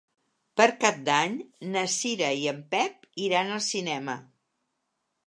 [0.59, 1.35] Per Cap d'Any
[1.75, 4.17] na Cira i en Pep iran al cinema.